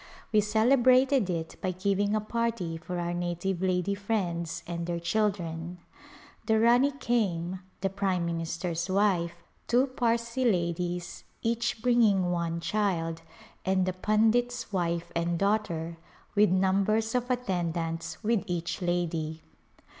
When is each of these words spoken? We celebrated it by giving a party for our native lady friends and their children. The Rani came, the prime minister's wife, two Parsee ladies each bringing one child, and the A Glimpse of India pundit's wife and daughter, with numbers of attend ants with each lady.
We 0.33 0.41
celebrated 0.41 1.29
it 1.29 1.57
by 1.61 1.69
giving 1.69 2.15
a 2.15 2.19
party 2.19 2.75
for 2.75 2.97
our 2.97 3.13
native 3.13 3.61
lady 3.61 3.93
friends 3.93 4.63
and 4.65 4.87
their 4.87 4.99
children. 4.99 5.77
The 6.47 6.59
Rani 6.59 6.89
came, 6.93 7.59
the 7.81 7.89
prime 7.91 8.25
minister's 8.25 8.89
wife, 8.89 9.35
two 9.67 9.85
Parsee 9.85 10.43
ladies 10.43 11.23
each 11.43 11.83
bringing 11.83 12.31
one 12.31 12.59
child, 12.59 13.21
and 13.63 13.85
the 13.85 13.91
A 13.91 13.91
Glimpse 13.91 13.91
of 13.91 13.95
India 13.95 13.95
pundit's 14.41 14.73
wife 14.73 15.11
and 15.15 15.37
daughter, 15.37 15.97
with 16.33 16.49
numbers 16.49 17.13
of 17.13 17.29
attend 17.29 17.77
ants 17.77 18.23
with 18.23 18.41
each 18.47 18.81
lady. 18.81 19.43